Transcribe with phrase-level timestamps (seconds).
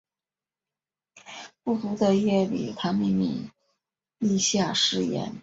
[1.63, 3.51] 孤独的夜里他秘密
[4.17, 5.35] 立下誓言